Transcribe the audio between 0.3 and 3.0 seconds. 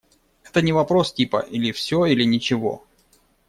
Это не вопрос типа "или все, или ничего".